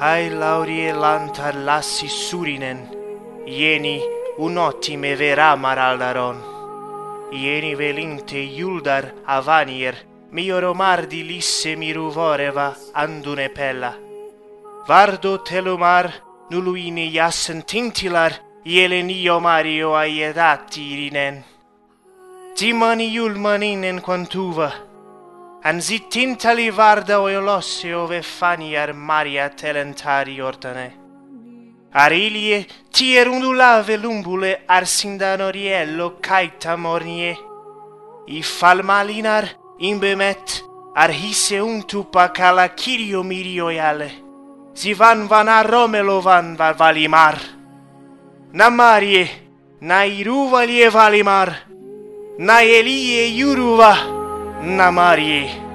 ai 0.00 0.30
laurielanta 0.30 1.52
lassi 1.52 2.08
surinen, 2.08 2.80
ieni 3.46 4.00
unotime 4.38 5.14
vera 5.16 5.56
maraldaron. 5.56 6.38
Ieni 7.32 7.74
velinte 7.78 8.40
iuldar 8.40 9.12
avanier, 9.26 9.94
mio 10.32 10.58
romardi 10.60 11.22
lisse 11.22 11.76
mi 11.76 11.92
ruvoreva 11.92 12.74
andune 12.94 13.48
pella. 13.50 13.92
Vardo 14.88 15.38
telomar, 15.44 16.10
nuluini 16.50 17.10
jassen 17.12 17.62
tintilar, 17.64 18.32
Ielenio 18.64 19.40
Mario 19.40 19.94
aiedati 19.96 20.82
irinen. 20.92 21.44
Timani 22.56 23.06
iulmaninen 23.14 24.00
quantuva, 24.02 24.70
Anzi 25.62 25.98
tintali 26.08 26.70
varda 26.70 27.20
o 27.20 27.28
elossi 27.28 27.92
ove 27.92 28.22
fani 28.22 28.76
ar 28.76 28.94
maria 28.94 29.50
telentari 29.50 30.40
ortane. 30.40 30.92
Arilie 31.92 32.66
tier 32.90 33.28
undulave 33.28 33.98
lumbule 33.98 34.60
ar 34.66 34.86
sindanoriello 34.86 36.16
caita 36.22 36.76
mornie. 36.78 37.36
I 38.26 38.40
falmalinar 38.40 39.50
imbemet 39.80 40.62
ar 40.96 41.10
hisse 41.10 41.60
untupa 41.60 42.32
cala 42.32 42.68
kirio 42.68 43.22
mirio 43.22 43.70
iale. 43.70 44.10
Si 44.72 44.94
van 44.94 45.28
van 45.28 45.48
a 45.48 45.62
romelo 45.62 46.22
van 46.22 46.56
va 46.56 46.72
valimar. 46.72 47.36
Na 48.52 48.70
marie, 48.70 49.28
na 49.82 50.06
iruvalie 50.06 50.88
valimar, 50.88 51.48
na. 52.38 52.54
Na 52.54 52.62
elie 52.62 53.28
iuruva. 53.28 54.19
на 54.62 54.90
Марьи. 54.90 55.69